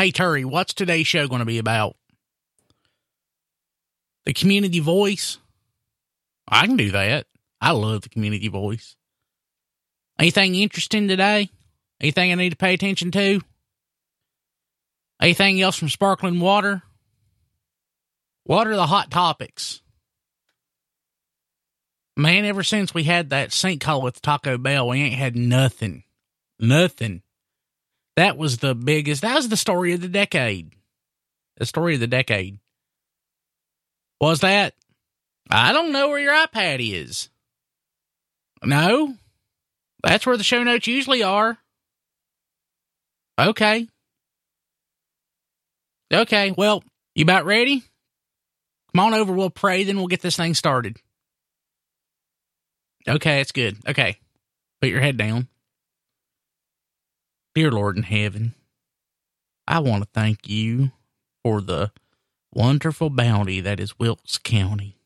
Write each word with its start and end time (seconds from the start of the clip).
Hey, 0.00 0.12
Terry, 0.12 0.44
what's 0.44 0.74
today's 0.74 1.08
show 1.08 1.26
going 1.26 1.40
to 1.40 1.44
be 1.44 1.58
about? 1.58 1.96
The 4.26 4.32
community 4.32 4.78
voice? 4.78 5.38
I 6.46 6.66
can 6.66 6.76
do 6.76 6.92
that. 6.92 7.26
I 7.60 7.72
love 7.72 8.02
the 8.02 8.08
community 8.08 8.46
voice. 8.46 8.94
Anything 10.16 10.54
interesting 10.54 11.08
today? 11.08 11.50
Anything 12.00 12.30
I 12.30 12.36
need 12.36 12.50
to 12.50 12.56
pay 12.56 12.74
attention 12.74 13.10
to? 13.10 13.40
Anything 15.20 15.60
else 15.60 15.76
from 15.76 15.88
sparkling 15.88 16.38
water? 16.38 16.82
What 18.44 18.68
are 18.68 18.76
the 18.76 18.86
hot 18.86 19.10
topics? 19.10 19.82
Man, 22.16 22.44
ever 22.44 22.62
since 22.62 22.94
we 22.94 23.02
had 23.02 23.30
that 23.30 23.50
sinkhole 23.50 24.04
with 24.04 24.22
Taco 24.22 24.58
Bell, 24.58 24.86
we 24.86 25.02
ain't 25.02 25.14
had 25.14 25.34
nothing. 25.34 26.04
Nothing. 26.60 27.22
That 28.18 28.36
was 28.36 28.58
the 28.58 28.74
biggest, 28.74 29.22
that 29.22 29.36
was 29.36 29.48
the 29.48 29.56
story 29.56 29.92
of 29.92 30.00
the 30.00 30.08
decade. 30.08 30.72
The 31.58 31.66
story 31.66 31.94
of 31.94 32.00
the 32.00 32.08
decade. 32.08 32.58
Was 34.20 34.40
that? 34.40 34.74
I 35.48 35.72
don't 35.72 35.92
know 35.92 36.08
where 36.08 36.18
your 36.18 36.34
iPad 36.34 36.80
is. 36.80 37.28
No? 38.64 39.14
That's 40.02 40.26
where 40.26 40.36
the 40.36 40.42
show 40.42 40.64
notes 40.64 40.88
usually 40.88 41.22
are. 41.22 41.58
Okay. 43.38 43.86
Okay, 46.12 46.50
well, 46.50 46.82
you 47.14 47.22
about 47.22 47.44
ready? 47.44 47.84
Come 48.92 48.98
on 49.04 49.14
over, 49.14 49.32
we'll 49.32 49.48
pray, 49.48 49.84
then 49.84 49.96
we'll 49.96 50.08
get 50.08 50.22
this 50.22 50.36
thing 50.36 50.54
started. 50.54 50.96
Okay, 53.06 53.40
it's 53.40 53.52
good. 53.52 53.76
Okay. 53.88 54.18
Put 54.80 54.90
your 54.90 55.02
head 55.02 55.16
down. 55.16 55.46
Dear 57.58 57.72
Lord 57.72 57.96
in 57.96 58.04
heaven, 58.04 58.54
I 59.66 59.80
want 59.80 60.04
to 60.04 60.08
thank 60.14 60.48
you 60.48 60.92
for 61.42 61.60
the 61.60 61.90
wonderful 62.54 63.10
bounty 63.10 63.60
that 63.60 63.80
is 63.80 63.98
Wilkes 63.98 64.38
County. 64.38 65.00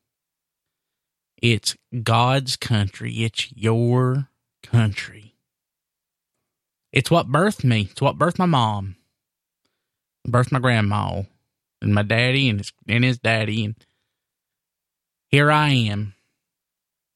It's 1.41 1.79
God's 2.03 2.57
country. 2.57 3.11
It's 3.25 3.51
your 3.57 4.29
country. 4.63 5.35
It's 6.93 7.11
what 7.11 7.33
birthed 7.33 7.65
me. 7.65 7.89
It's 7.91 8.03
what 8.03 8.19
birthed 8.19 8.39
my 8.39 8.45
mom. 8.45 8.97
Birthed 10.29 10.53
my 10.53 10.59
grandma 10.59 11.23
and 11.81 11.95
my 11.95 12.03
daddy 12.03 12.51
and 12.51 12.61
his 12.61 12.71
and 12.87 13.03
his 13.03 13.17
daddy 13.19 13.65
and 13.65 13.77
here 15.29 15.51
I 15.51 15.71
am 15.71 16.13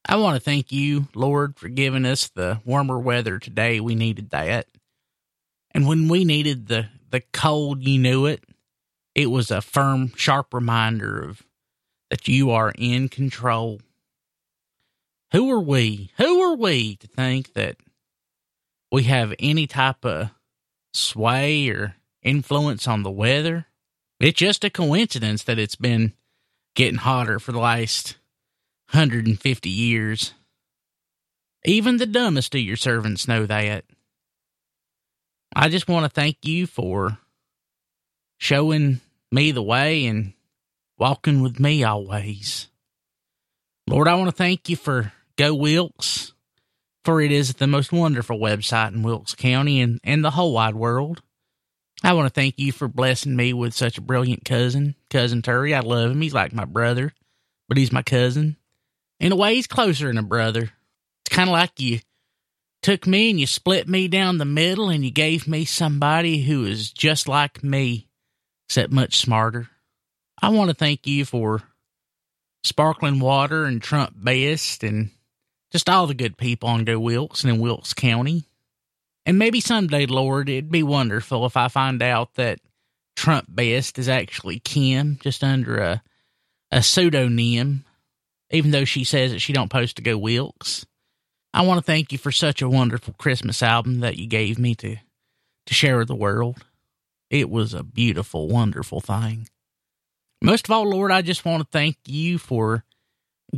I 0.09 0.17
want 0.17 0.37
to 0.37 0.41
thank 0.41 0.73
you, 0.73 1.09
Lord, 1.15 1.59
for 1.59 1.69
giving 1.69 2.07
us 2.07 2.29
the 2.29 2.61
warmer 2.65 2.99
weather 2.99 3.39
today. 3.39 3.81
We 3.81 3.97
needed 3.97 4.31
that. 4.31 4.67
And 5.77 5.87
when 5.87 6.09
we 6.09 6.25
needed 6.25 6.69
the, 6.69 6.87
the 7.11 7.21
cold, 7.35 7.83
you 7.83 7.99
knew 7.99 8.25
it. 8.25 8.43
It 9.15 9.27
was 9.27 9.51
a 9.51 9.61
firm, 9.61 10.11
sharp 10.17 10.55
reminder 10.55 11.23
of 11.23 11.43
that 12.09 12.27
you 12.27 12.51
are 12.51 12.73
in 12.79 13.11
control. 13.11 13.83
Who 15.33 15.51
are 15.51 15.61
we? 15.61 16.13
Who 16.17 16.41
are 16.41 16.57
we 16.57 16.97
to 16.97 17.07
think 17.07 17.53
that 17.53 17.77
we 18.91 19.03
have 19.03 19.35
any 19.39 19.67
type 19.67 20.03
of 20.03 20.31
sway 20.95 21.69
or 21.69 21.97
influence 22.23 22.89
on 22.89 23.03
the 23.03 23.11
weather? 23.11 23.67
It's 24.19 24.39
just 24.39 24.65
a 24.65 24.71
coincidence 24.71 25.43
that 25.43 25.59
it's 25.59 25.77
been 25.77 26.15
getting 26.75 27.01
hotter 27.01 27.39
for 27.39 27.53
the 27.53 27.59
last 27.59 28.17
150 28.93 29.69
years. 29.69 30.33
Even 31.67 31.99
the 31.99 32.07
dumbest 32.07 32.55
of 32.55 32.63
your 32.63 32.77
servants 32.77 33.29
know 33.29 33.45
that. 33.45 33.85
I 35.55 35.69
just 35.69 35.89
want 35.89 36.05
to 36.05 36.11
thank 36.11 36.39
you 36.43 36.67
for 36.67 37.19
showing 38.39 39.01
me 39.31 39.51
the 39.53 39.63
way 39.63 40.07
and 40.07 40.33
walking 40.99 41.43
with 41.43 41.61
me 41.61 41.85
always. 41.85 42.69
Lord, 43.87 44.09
I 44.09 44.15
want 44.15 44.29
to 44.29 44.37
thank 44.37 44.69
you 44.69 44.77
for 44.77 45.13
Go 45.37 45.55
Wilkes, 45.55 46.33
for 47.05 47.21
it 47.21 47.31
is 47.31 47.55
the 47.55 47.67
most 47.67 47.93
wonderful 47.93 48.39
website 48.39 48.93
in 48.93 49.03
Wilkes 49.03 49.35
County 49.35 49.81
and, 49.81 50.01
and 50.03 50.25
the 50.25 50.33
whole 50.33 50.53
wide 50.53 50.75
world. 50.75 51.23
I 52.03 52.13
want 52.13 52.27
to 52.27 52.33
thank 52.33 52.59
you 52.59 52.73
for 52.73 52.89
blessing 52.89 53.37
me 53.37 53.53
with 53.53 53.75
such 53.75 53.97
a 53.97 54.03
brilliant 54.03 54.45
cousin, 54.45 54.97
Cousin 55.11 55.41
Terry. 55.43 55.75
I 55.75 55.81
love 55.81 56.11
him. 56.11 56.21
He's 56.21 56.35
like 56.35 56.53
my 56.53 56.65
brother, 56.65 57.15
but 57.69 57.79
he's 57.79 57.93
my 57.93 58.03
cousin. 58.03 58.57
In 59.19 59.33
a 59.33 59.37
way, 59.37 59.55
he's 59.55 59.67
closer 59.67 60.07
than 60.07 60.19
a 60.19 60.23
brother. 60.23 60.71
It's 61.25 61.35
kind 61.35 61.49
of 61.49 61.53
like 61.53 61.81
you 61.81 62.01
took 62.83 63.07
me 63.07 63.31
and 63.31 63.41
you 63.41 63.47
split 63.47 63.89
me 63.89 64.09
down 64.09 64.39
the 64.39 64.45
middle 64.45 64.89
and 64.89 65.05
you 65.05 65.11
gave 65.11 65.49
me 65.49 65.65
somebody 65.65 66.43
who 66.43 66.65
is 66.65 66.91
just 66.91 67.29
like 67.29 67.63
me, 67.63 68.09
except 68.69 68.93
much 68.93 69.19
smarter. 69.19 69.69
I 70.41 70.51
want 70.51 70.69
to 70.69 70.75
thank 70.75 71.07
you 71.07 71.25
for 71.25 71.63
sparkling 72.63 73.21
water 73.21 73.65
and 73.65 73.83
Trump 73.83 74.13
Best 74.17 74.85
and 74.85 75.11
just 75.73 75.89
all 75.89 76.07
the 76.07 76.15
good 76.15 76.37
people 76.37 76.69
on 76.69 76.85
Go 76.85 76.99
Wilkes 76.99 77.43
and 77.43 77.53
in 77.53 77.61
Wilkes 77.61 77.95
County. 77.95 78.45
And 79.25 79.39
maybe 79.39 79.61
someday, 79.61 80.07
Lord, 80.07 80.49
it'd 80.49 80.71
be 80.71 80.83
wonderful 80.83 81.47
if 81.47 81.57
I 81.57 81.69
find 81.69 82.03
out 82.03 82.35
that 82.35 82.61
Trump 83.17 83.47
Best 83.49 83.99
is 83.99 84.09
actually 84.09 84.61
Kim, 84.61 85.19
just 85.21 85.43
under 85.43 85.79
a 85.79 86.03
a 86.73 86.83
pseudonym 86.83 87.85
even 88.51 88.71
though 88.71 88.85
she 88.85 89.05
says 89.05 89.33
that 89.33 89.41
she 89.41 89.53
don't 89.53 89.71
post 89.71 89.97
to 89.97 90.03
go 90.03 90.17
Wilkes. 90.17 90.87
I 91.57 91.63
want 91.63 91.79
to 91.79 91.83
thank 91.83 92.13
you 92.13 92.19
for 92.19 92.31
such 92.31 92.61
a 92.61 92.69
wonderful 92.69 93.15
Christmas 93.17 93.63
album 93.63 94.01
that 94.01 94.19
you 94.19 94.27
gave 94.27 94.59
me 94.59 94.75
to 94.75 94.97
to 95.65 95.75
share 95.75 95.97
with 95.97 96.09
the 96.09 96.15
world. 96.15 96.59
It 97.31 97.49
was 97.49 97.73
a 97.73 97.83
beautiful, 97.83 98.47
wonderful 98.47 99.01
thing. 99.01 99.49
Most 100.43 100.69
of 100.69 100.73
all, 100.73 100.91
Lord, 100.91 101.11
I 101.11 101.23
just 101.23 101.47
want 101.47 101.63
to 101.63 101.69
thank 101.73 101.97
you 102.05 102.37
for 102.37 102.85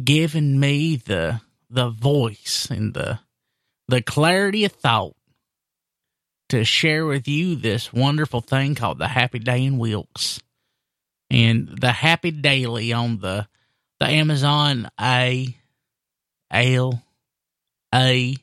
giving 0.05 0.61
me 0.61 0.95
the 0.95 1.41
the 1.69 1.91
voice 1.91 2.69
and 2.71 2.95
the 2.95 3.19
the 3.89 4.01
clarity 4.01 4.65
of 4.65 4.71
thought 4.71 5.17
to 6.51 6.65
share 6.65 7.05
with 7.05 7.27
you 7.27 7.57
this 7.57 7.93
wonderful 7.93 8.43
thing 8.43 8.77
called 8.77 8.99
the 8.99 9.09
Happy 9.09 9.41
Day 9.41 9.65
in 9.65 9.77
Wilkes. 9.77 10.39
And 11.31 11.67
the 11.67 11.91
Happy 11.91 12.31
Daily 12.31 12.93
on 12.93 13.19
the 13.19 13.49
the 13.99 14.07
Amazon 14.07 14.89
A 15.01 15.57
L 16.53 17.03
A 17.95 18.37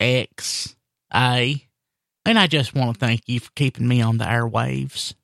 X 0.00 0.74
A. 1.14 1.62
And 2.24 2.38
I 2.38 2.46
just 2.46 2.74
want 2.74 2.94
to 2.94 2.98
thank 2.98 3.22
you 3.26 3.38
for 3.40 3.50
keeping 3.54 3.86
me 3.86 4.02
on 4.02 4.18
the 4.18 4.24
airwaves. 4.24 5.14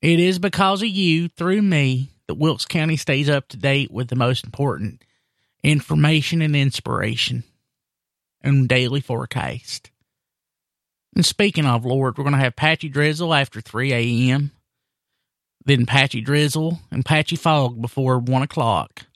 It 0.00 0.18
is 0.18 0.38
because 0.38 0.82
of 0.82 0.88
you, 0.88 1.28
through 1.28 1.60
me, 1.60 2.10
that 2.26 2.36
Wilkes 2.36 2.64
County 2.64 2.96
stays 2.96 3.28
up 3.28 3.48
to 3.48 3.56
date 3.56 3.90
with 3.90 4.08
the 4.08 4.16
most 4.16 4.44
important 4.44 5.02
information 5.62 6.40
and 6.40 6.56
inspiration 6.56 7.44
and 8.40 8.68
daily 8.68 9.00
forecast. 9.00 9.90
And 11.14 11.26
speaking 11.26 11.66
of, 11.66 11.84
Lord, 11.84 12.16
we're 12.16 12.24
going 12.24 12.36
to 12.36 12.40
have 12.40 12.56
patchy 12.56 12.88
drizzle 12.88 13.34
after 13.34 13.60
3 13.60 13.92
a.m 13.92 14.52
then 15.68 15.86
patchy 15.86 16.20
drizzle 16.20 16.80
and 16.90 17.04
patchy 17.04 17.36
fog 17.36 17.80
before 17.80 18.18
1 18.18 18.42
o'clock. 18.42 19.06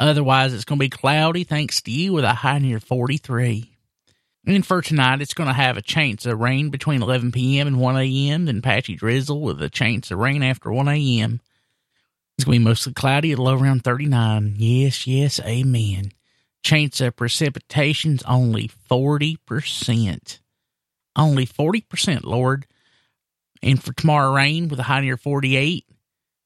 Otherwise, 0.00 0.54
it's 0.54 0.64
going 0.64 0.78
to 0.78 0.84
be 0.84 0.88
cloudy 0.88 1.44
thanks 1.44 1.82
to 1.82 1.90
you 1.90 2.14
with 2.14 2.24
a 2.24 2.32
high 2.32 2.58
near 2.58 2.80
43. 2.80 3.70
And 4.46 4.64
for 4.64 4.80
tonight, 4.80 5.20
it's 5.20 5.34
going 5.34 5.48
to 5.48 5.52
have 5.52 5.76
a 5.76 5.82
chance 5.82 6.24
of 6.24 6.40
rain 6.40 6.70
between 6.70 7.02
11 7.02 7.32
p.m. 7.32 7.66
and 7.66 7.78
1 7.78 7.96
a.m., 7.98 8.46
then 8.46 8.62
patchy 8.62 8.96
drizzle 8.96 9.42
with 9.42 9.62
a 9.62 9.68
chance 9.68 10.10
of 10.10 10.18
rain 10.18 10.42
after 10.42 10.72
1 10.72 10.88
a.m. 10.88 11.42
It's 12.38 12.46
going 12.46 12.56
to 12.56 12.60
be 12.60 12.64
mostly 12.64 12.94
cloudy 12.94 13.32
at 13.32 13.38
low 13.38 13.58
around 13.58 13.84
39. 13.84 14.54
Yes, 14.56 15.06
yes, 15.06 15.38
amen. 15.40 16.12
Chance 16.62 17.02
of 17.02 17.16
precipitation's 17.16 18.22
only 18.22 18.70
40%. 18.90 20.38
Only 21.14 21.46
40%, 21.46 22.24
Lord. 22.24 22.66
And 23.62 23.82
for 23.82 23.92
tomorrow, 23.92 24.34
rain 24.34 24.68
with 24.68 24.78
a 24.78 24.84
high 24.84 25.02
near 25.02 25.18
48. 25.18 25.84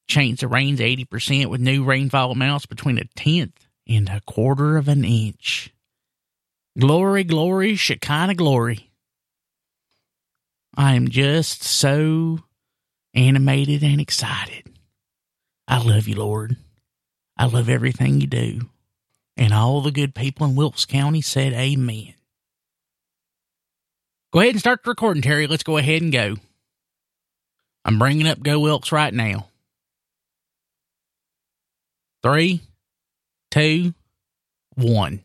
Chance 0.08 0.42
of 0.42 0.50
rain's 0.50 0.80
80% 0.80 1.46
with 1.46 1.60
new 1.60 1.84
rainfall 1.84 2.30
amounts 2.30 2.66
between 2.66 2.98
a 2.98 3.04
tenth 3.16 3.66
and 3.88 4.08
a 4.08 4.20
quarter 4.26 4.76
of 4.76 4.88
an 4.88 5.04
inch. 5.04 5.72
Glory, 6.78 7.24
glory, 7.24 7.76
Shekinah 7.76 8.34
glory. 8.34 8.90
I 10.76 10.94
am 10.94 11.08
just 11.08 11.62
so 11.62 12.40
animated 13.14 13.82
and 13.82 14.00
excited. 14.00 14.68
I 15.68 15.78
love 15.82 16.08
you, 16.08 16.16
Lord. 16.16 16.56
I 17.36 17.46
love 17.46 17.68
everything 17.68 18.20
you 18.20 18.26
do. 18.26 18.60
And 19.36 19.54
all 19.54 19.80
the 19.80 19.90
good 19.90 20.14
people 20.14 20.46
in 20.46 20.56
Wilkes 20.56 20.84
County 20.84 21.20
said 21.20 21.52
amen. 21.52 22.14
Go 24.32 24.40
ahead 24.40 24.52
and 24.52 24.60
start 24.60 24.82
the 24.82 24.90
recording, 24.90 25.22
Terry. 25.22 25.46
Let's 25.46 25.62
go 25.62 25.76
ahead 25.76 26.02
and 26.02 26.12
go. 26.12 26.36
I'm 27.84 27.98
bringing 27.98 28.26
up 28.26 28.42
Go 28.42 28.58
Wilkes 28.58 28.90
right 28.90 29.14
now. 29.14 29.48
Three, 32.24 32.62
two, 33.50 33.92
one. 34.76 35.22